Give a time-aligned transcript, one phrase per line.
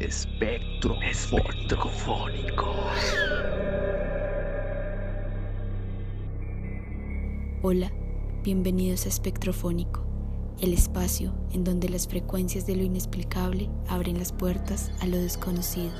[0.00, 2.74] Espectro espectrofónico.
[7.60, 7.92] Hola,
[8.42, 10.02] bienvenidos a Espectrofónico,
[10.62, 15.92] el espacio en donde las frecuencias de lo inexplicable abren las puertas a lo desconocido.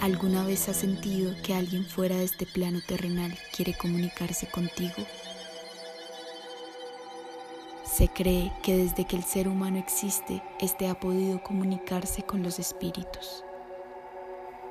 [0.00, 4.94] ¿Alguna vez has sentido que alguien fuera de este plano terrenal quiere comunicarse contigo?
[7.92, 12.58] Se cree que desde que el ser humano existe, éste ha podido comunicarse con los
[12.58, 13.44] espíritus.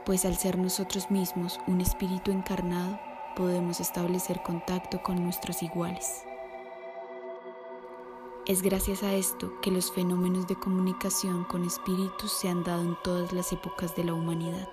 [0.07, 2.99] Pues al ser nosotros mismos un espíritu encarnado,
[3.35, 6.23] podemos establecer contacto con nuestros iguales.
[8.47, 12.97] Es gracias a esto que los fenómenos de comunicación con espíritus se han dado en
[13.03, 14.67] todas las épocas de la humanidad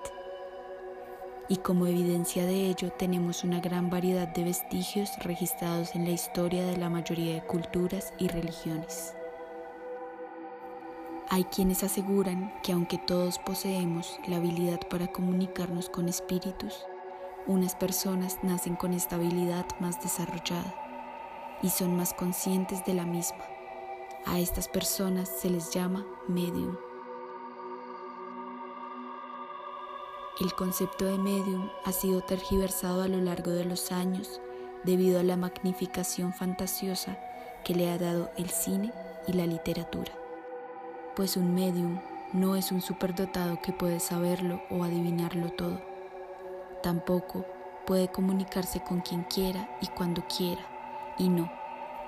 [1.49, 6.63] y como evidencia de ello tenemos una gran variedad de vestigios registrados en la historia
[6.65, 9.15] de la mayoría de culturas y religiones.
[11.27, 16.85] Hay quienes aseguran que aunque todos poseemos la habilidad para comunicarnos con espíritus,
[17.47, 20.75] unas personas nacen con esta habilidad más desarrollada
[21.63, 23.43] y son más conscientes de la misma.
[24.25, 26.88] A estas personas se les llama medium.
[30.39, 34.39] El concepto de medium ha sido tergiversado a lo largo de los años
[34.85, 37.19] debido a la magnificación fantasiosa
[37.65, 38.93] que le ha dado el cine
[39.27, 40.13] y la literatura.
[41.13, 41.99] Pues un medium
[42.31, 45.81] no es un superdotado que puede saberlo o adivinarlo todo.
[46.81, 47.45] Tampoco
[47.85, 50.61] puede comunicarse con quien quiera y cuando quiera.
[51.17, 51.51] Y no,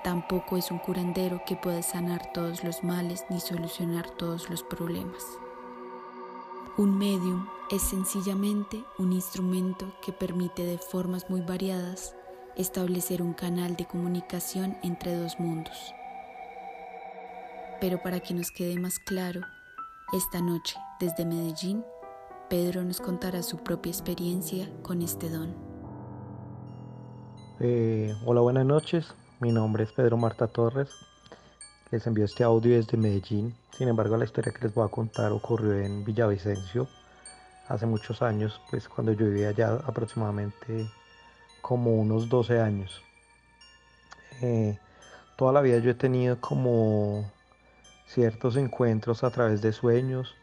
[0.02, 5.22] tampoco es un curandero que puede sanar todos los males ni solucionar todos los problemas.
[6.78, 12.14] Un medium es sencillamente un instrumento que permite de formas muy variadas
[12.54, 15.94] establecer un canal de comunicación entre dos mundos.
[17.80, 19.40] Pero para que nos quede más claro,
[20.12, 21.82] esta noche desde Medellín,
[22.50, 25.56] Pedro nos contará su propia experiencia con este don.
[27.58, 29.14] Eh, hola, buenas noches.
[29.40, 30.90] Mi nombre es Pedro Marta Torres.
[31.90, 33.54] Les envío este audio desde Medellín.
[33.70, 36.86] Sin embargo, la historia que les voy a contar ocurrió en Villavicencio
[37.72, 40.86] hace muchos años, pues cuando yo vivía allá aproximadamente
[41.62, 43.02] como unos 12 años.
[44.42, 44.78] Eh,
[45.36, 47.30] toda la vida yo he tenido como
[48.06, 50.34] ciertos encuentros a través de sueños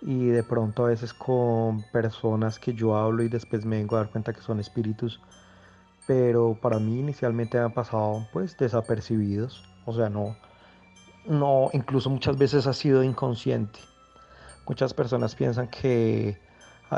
[0.00, 4.00] y de pronto a veces con personas que yo hablo y después me vengo a
[4.00, 5.20] dar cuenta que son espíritus,
[6.06, 10.36] pero para mí inicialmente han pasado pues desapercibidos, o sea, no,
[11.26, 13.78] no, incluso muchas veces ha sido inconsciente.
[14.66, 16.38] Muchas personas piensan que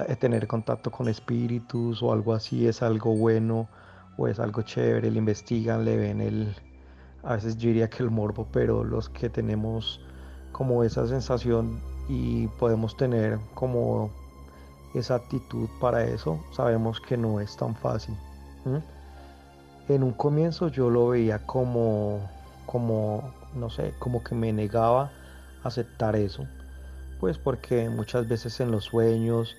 [0.02, 3.68] tener contacto con espíritus o algo así es algo bueno
[4.16, 6.54] o es algo chévere, le investigan, le ven el,
[7.22, 10.00] a veces yo diría que el morbo, pero los que tenemos
[10.52, 14.10] como esa sensación y podemos tener como
[14.94, 18.16] esa actitud para eso, sabemos que no es tan fácil.
[19.88, 22.20] En un comienzo yo lo veía como,
[22.66, 25.10] como no sé, como que me negaba
[25.62, 26.46] a aceptar eso,
[27.20, 29.56] pues porque muchas veces en los sueños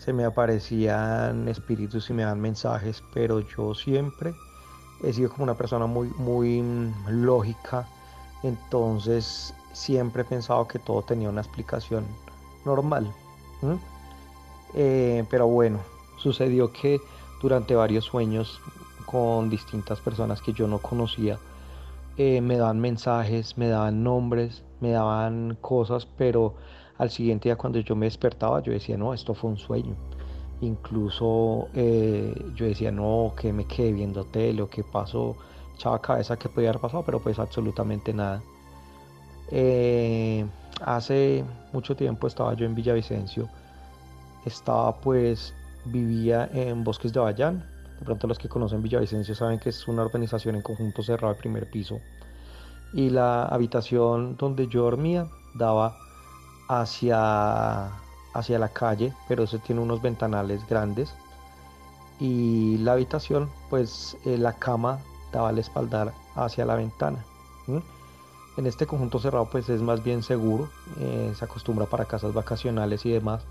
[0.00, 4.34] se me aparecían espíritus y me dan mensajes, pero yo siempre
[5.02, 7.86] he sido como una persona muy, muy mm, lógica,
[8.42, 12.06] entonces siempre he pensado que todo tenía una explicación
[12.64, 13.12] normal.
[14.74, 15.80] Eh, pero bueno,
[16.16, 16.98] sucedió que
[17.42, 18.58] durante varios sueños
[19.04, 21.38] con distintas personas que yo no conocía,
[22.16, 26.54] eh, me daban mensajes, me daban nombres, me daban cosas, pero
[27.00, 29.96] al siguiente día cuando yo me despertaba yo decía, no, esto fue un sueño.
[30.60, 35.34] Incluso eh, yo decía, no, que me quedé viendo tele o que pasó,
[35.74, 38.42] echaba cabeza que podía haber pasado, pero pues absolutamente nada.
[39.50, 40.44] Eh,
[40.84, 43.48] hace mucho tiempo estaba yo en Villavicencio,
[44.44, 45.54] estaba pues,
[45.86, 47.64] vivía en Bosques de Bayán,
[47.98, 51.38] de pronto los que conocen Villavicencio saben que es una urbanización en conjunto cerrado al
[51.38, 51.98] primer piso.
[52.92, 55.96] Y la habitación donde yo dormía daba
[56.70, 57.90] hacia,
[58.32, 61.12] hacia la calle, pero eso tiene unos ventanales grandes.
[62.20, 65.00] Y la habitación, pues eh, la cama
[65.32, 67.24] daba al espaldar hacia la ventana.
[68.56, 70.68] En este conjunto cerrado pues es más bien seguro,
[70.98, 73.44] eh, se acostumbra para casas vacacionales y demás.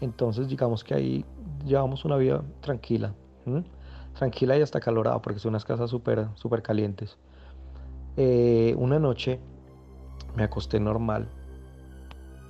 [0.00, 1.24] Entonces digamos que ahí
[1.64, 3.12] llevamos una vida tranquila
[4.14, 7.16] tranquila y hasta calorada porque son unas casas súper super calientes.
[8.16, 9.40] Eh, una noche
[10.36, 11.28] me acosté normal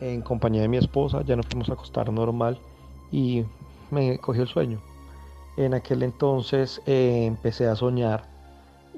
[0.01, 2.59] en compañía de mi esposa, ya nos fuimos a acostar normal
[3.13, 3.45] y
[3.91, 4.81] me cogió el sueño.
[5.57, 8.25] En aquel entonces eh, empecé a soñar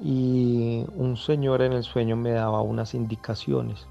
[0.01, 3.87] y un señor en el sueño me daba unas indicaciones.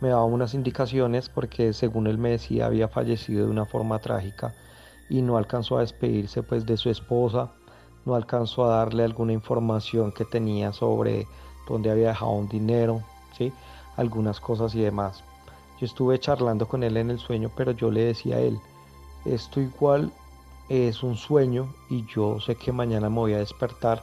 [0.00, 4.54] me daba unas indicaciones porque según él me decía había fallecido de una forma trágica
[5.10, 7.50] y no alcanzó a despedirse pues de su esposa,
[8.04, 11.26] no alcanzó a darle alguna información que tenía sobre
[11.68, 13.02] dónde había dejado un dinero,
[13.36, 13.52] ¿sí?
[13.96, 15.24] algunas cosas y demás.
[15.80, 18.58] Yo estuve charlando con él en el sueño, pero yo le decía a él,
[19.24, 20.12] esto igual
[20.68, 24.02] es un sueño y yo sé que mañana me voy a despertar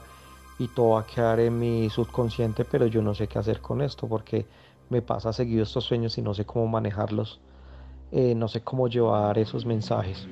[0.57, 3.81] y todo va a quedar en mi subconsciente, pero yo no sé qué hacer con
[3.81, 4.45] esto porque
[4.89, 7.39] me pasa seguido estos sueños y no sé cómo manejarlos,
[8.11, 10.27] eh, no sé cómo llevar esos mensajes.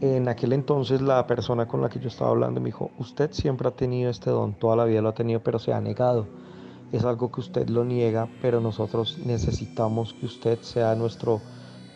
[0.00, 3.68] En aquel entonces la persona con la que yo estaba hablando me dijo, usted siempre
[3.68, 6.26] ha tenido este don, toda la vida lo ha tenido, pero se ha negado.
[6.96, 11.42] Es algo que usted lo niega, pero nosotros necesitamos que usted sea nuestro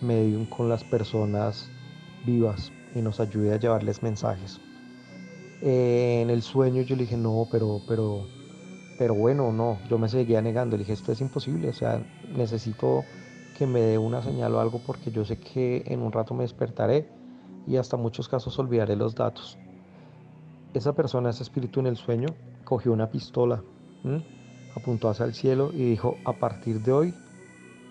[0.02, 1.70] medium con las personas
[2.26, 4.60] vivas y nos ayude a llevarles mensajes.
[5.62, 8.26] en el sueño yo le dije, no, pero, pero,
[8.98, 12.06] pero bueno, no, yo me seguía negando, le dije, esto es imposible, o sea,
[12.36, 13.02] necesito
[13.56, 16.42] que me dé una señal o algo porque yo sé que en un rato me
[16.42, 17.08] despertaré
[17.66, 19.56] y hasta muchos casos olvidaré los datos.
[20.74, 22.28] Esa persona, ese espíritu en el sueño,
[22.64, 23.62] cogió una pistola,
[24.76, 27.14] apuntó hacia el cielo y dijo, a partir de hoy,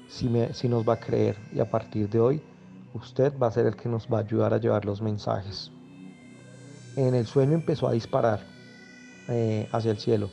[0.07, 2.41] si, me, si nos va a creer y a partir de hoy
[2.93, 5.71] usted va a ser el que nos va a ayudar a llevar los mensajes.
[6.95, 8.41] En el sueño empezó a disparar
[9.27, 10.29] eh, hacia el cielo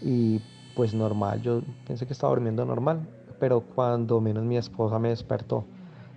[0.00, 0.40] y
[0.74, 5.64] pues normal, yo pensé que estaba durmiendo normal, pero cuando menos mi esposa me despertó,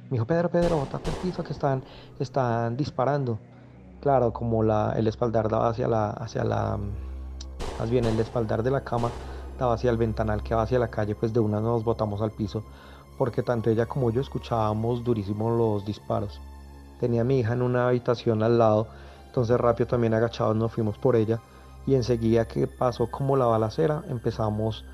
[0.05, 1.83] me dijo, Pedro, Pedro, bota el que están,
[2.19, 3.39] están disparando.
[4.01, 6.77] Claro, como la, el espaldar daba hacia la, hacia la,
[7.79, 9.13] más bien el espaldar de la cama
[9.59, 12.63] hacia el ventanal que va hacia la calle, pues de una nos botamos al piso
[13.17, 16.41] porque tanto ella como yo escuchábamos durísimos los disparos.
[16.99, 18.87] Tenía mi hija en una habitación al lado,
[19.27, 21.39] entonces rápido también agachados nos fuimos por ella
[21.85, 24.85] y enseguida que pasó como la balacera empezamos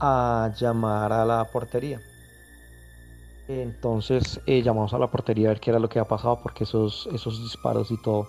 [0.00, 2.00] a llamar a la portería.
[3.48, 6.64] Entonces eh, llamamos a la portería a ver qué era lo que había pasado porque
[6.64, 8.28] esos, esos disparos y todo.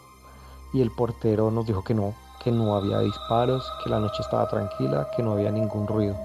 [0.74, 2.13] Y el portero nos dijo que no,
[2.44, 6.15] que no había disparos, que la noche estaba tranquila, que no había ningún ruido.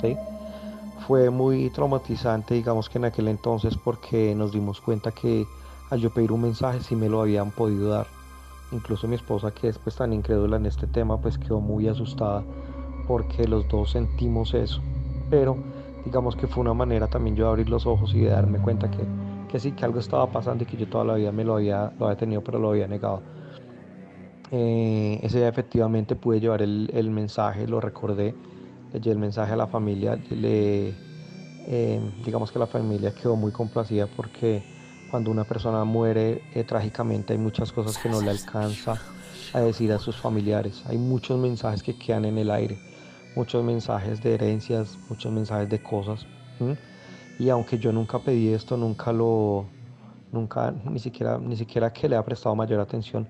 [0.00, 0.16] ¿sí?
[1.02, 5.46] fue muy traumatizante, digamos que en aquel entonces, porque nos dimos cuenta que
[5.90, 8.06] al yo pedir un mensaje sí me lo habían podido dar.
[8.70, 12.42] Incluso mi esposa, que es pues tan incrédula en este tema, pues quedó muy asustada
[13.06, 14.80] porque los dos sentimos eso.
[15.28, 15.56] Pero
[16.04, 18.90] digamos que fue una manera también yo de abrir los ojos y de darme cuenta
[18.90, 19.04] que,
[19.50, 21.92] que sí, que algo estaba pasando y que yo toda la vida me lo había,
[21.98, 23.20] lo había tenido, pero lo había negado.
[24.52, 28.34] Eh, ese día efectivamente pude llevar el, el mensaje, lo recordé
[28.92, 30.94] le el mensaje a la familia, le,
[31.66, 34.62] eh, digamos que la familia quedó muy complacida porque
[35.10, 39.00] cuando una persona muere eh, trágicamente hay muchas cosas que no le alcanza
[39.52, 40.82] a decir a sus familiares.
[40.86, 42.78] Hay muchos mensajes que quedan en el aire,
[43.36, 46.26] muchos mensajes de herencias, muchos mensajes de cosas.
[47.38, 49.66] Y aunque yo nunca pedí esto, nunca lo,
[50.30, 53.26] nunca, ni siquiera, ni siquiera que le ha prestado mayor atención,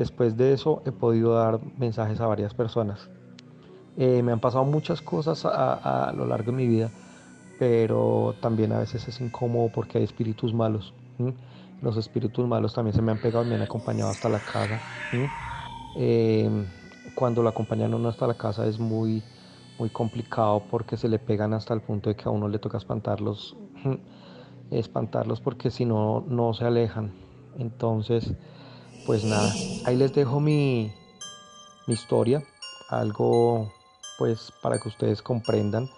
[0.00, 3.10] después de eso he podido dar mensajes a varias personas.
[3.98, 6.90] Eh, me han pasado muchas cosas a, lo largo de mi vida,
[7.58, 10.94] pero también a veces es incómodo porque hay espíritus malos.
[11.82, 14.80] Los espíritus malos también se me han pegado me han acompañado hasta la casa.
[15.96, 16.64] Em,
[17.14, 19.22] cuando lo acompañan uno hasta la casa es muy,
[19.78, 22.78] muy complicado porque se le pegan hasta el punto de que a uno le toca
[22.78, 23.54] espantarlos,
[24.70, 27.12] espantarlos porque si no, no se alejan.
[27.58, 28.34] Entonces,
[29.04, 30.92] pues nada, ahí les dejo mi,
[31.86, 32.42] historia,
[32.88, 33.66] algo
[34.18, 35.88] pues para que ustedes comprendan.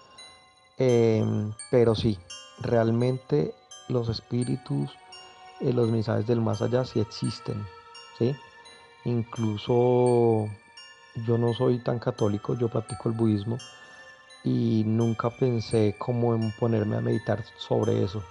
[0.77, 2.17] Em, pero sí,
[2.59, 3.53] realmente
[3.89, 4.97] los espíritus,
[5.61, 7.63] eh, los mensajes del más allá sí existen.
[8.17, 8.35] ¿sí?
[9.05, 10.49] Incluso
[11.25, 13.59] yo no soy tan católico, yo practico el budismo
[14.43, 18.23] y nunca pensé cómo en ponerme a meditar sobre eso.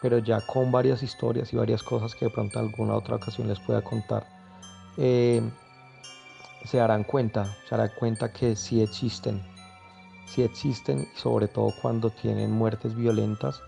[0.00, 3.58] Pero ya con varias historias y varias cosas que de pronto alguna otra ocasión les
[3.60, 4.26] pueda contar,
[4.96, 5.50] em,
[6.64, 9.42] se darán cuenta, se darán cuenta que sí existen,
[10.26, 13.60] sí existen y sobre todo cuando tienen muertes violentas,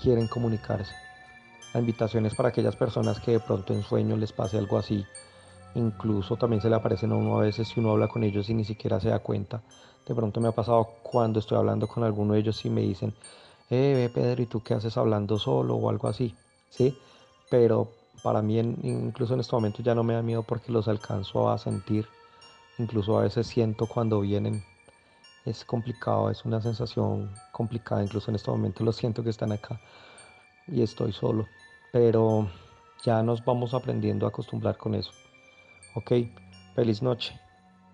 [0.00, 0.94] quieren comunicarse.
[1.74, 5.04] La invitación es para aquellas personas que de pronto en sueño les pase algo así.
[5.74, 8.54] Incluso también se le aparecen a uno a veces si uno habla con ellos y
[8.54, 9.60] ni siquiera se da cuenta.
[10.06, 13.14] De pronto me ha pasado cuando estoy hablando con alguno de ellos y me dicen,
[13.70, 16.34] eh, Pedro, ¿y tú qué haces hablando solo o algo así?
[16.70, 16.96] ¿Sí?
[17.50, 17.88] Pero
[18.22, 21.58] para mí incluso en este momento ya no me da miedo porque los alcanzo a
[21.58, 22.08] sentir
[22.78, 24.62] Incluso a veces siento cuando vienen,
[25.44, 29.80] es complicado, es una sensación complicada, incluso en este momento lo siento que están acá
[30.68, 31.48] y estoy solo,
[31.92, 32.48] pero
[33.02, 35.10] ya nos vamos aprendiendo a acostumbrar con eso.
[35.96, 36.12] Ok,
[36.76, 37.40] feliz noche.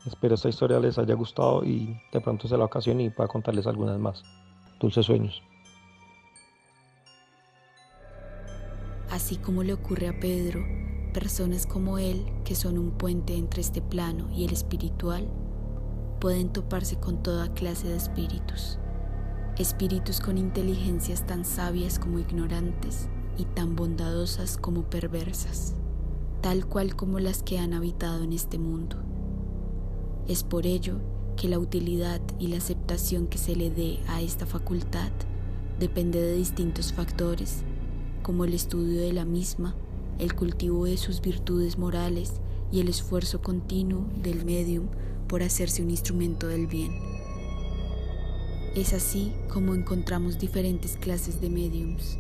[0.07, 3.67] Espero esta historia les haya gustado y de pronto sea la ocasión y pueda contarles
[3.67, 4.23] algunas más.
[4.79, 5.54] Dulces sueños.
[9.15, 10.67] Así como le ocurre a Pedro,
[11.13, 15.29] personas como él, que son un puente entre este plano y el espiritual,
[16.19, 18.81] pueden toparse con toda clase de espíritus.
[19.57, 23.07] Espíritus con inteligencias tan sabias como ignorantes
[23.39, 25.77] y tan bondadosas como perversas,
[26.41, 28.97] tal cual como las que han habitado en este mundo.
[30.27, 30.99] Es por ello
[31.37, 35.13] que la utilidad y la aceptación que se le dé a esta facultad
[35.79, 37.63] depende de distintos factores,
[38.25, 39.77] como el estudio de la misma,
[40.19, 42.41] el cultivo de sus virtudes morales
[42.73, 44.89] y el esfuerzo continuo del medium
[45.29, 46.93] por hacerse un instrumento del bien.
[48.75, 52.19] Es así como encontramos diferentes clases de mediums.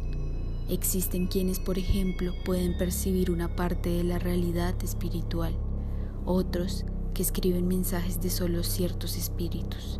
[0.68, 5.56] Existen quienes, por ejemplo, pueden percibir una parte de la realidad espiritual,
[6.26, 6.84] otros
[7.14, 9.98] que escriben mensajes de solo ciertos espíritus,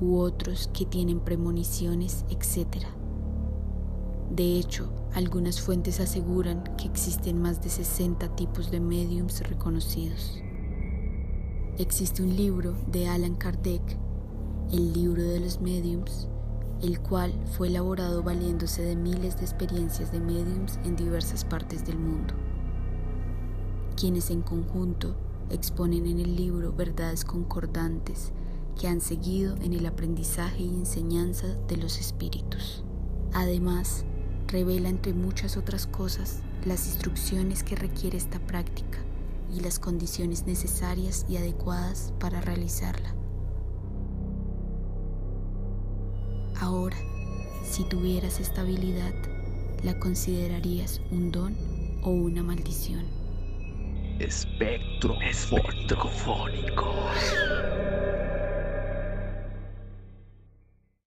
[0.00, 2.84] u otros que tienen premoniciones, etc.
[4.30, 10.42] De hecho, algunas fuentes aseguran que existen más de 60 tipos de mediums reconocidos.
[11.78, 13.82] Existe un libro de Alan Kardec,
[14.72, 16.28] el libro de los mediums,
[16.82, 21.98] el cual fue elaborado valiéndose de miles de experiencias de mediums en diversas partes del
[21.98, 22.34] mundo,
[23.96, 25.16] quienes en conjunto
[25.50, 28.32] exponen en el libro verdades concordantes
[28.78, 32.82] que han seguido en el aprendizaje y enseñanza de los espíritus.
[33.32, 34.04] Además,
[34.48, 38.98] revela entre muchas otras cosas las instrucciones que requiere esta práctica
[39.54, 43.14] y las condiciones necesarias y adecuadas para realizarla.
[46.60, 46.96] Ahora,
[47.64, 49.14] si tuvieras esta habilidad,
[49.82, 51.54] ¿la considerarías un don
[52.02, 53.04] o una maldición?
[54.18, 56.94] Espectro esportofónico.